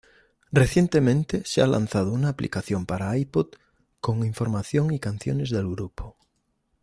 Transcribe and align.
Recientemente 0.51 1.43
se 1.45 1.61
ha 1.61 1.67
lanzado 1.67 2.11
una 2.11 2.29
aplicación 2.29 2.87
para 2.87 3.15
iPod 3.15 3.49
con 3.99 4.25
información 4.25 4.91
y 4.93 4.99
canciones 4.99 5.51
del 5.51 5.69
grupo. 5.69 6.17